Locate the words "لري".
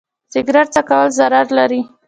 1.57-1.81